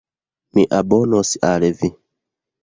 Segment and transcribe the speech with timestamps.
[0.57, 1.93] Mi abonos al vi